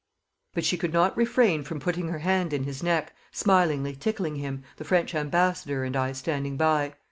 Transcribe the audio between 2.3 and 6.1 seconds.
in his neck, smilingly tickling him, the French ambassador and